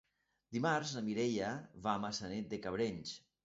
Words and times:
Dimarts 0.57 0.93
na 0.95 1.03
Mireia 1.11 1.51
va 1.87 1.95
a 1.95 2.03
Maçanet 2.09 2.51
de 2.55 2.63
Cabrenys. 2.67 3.17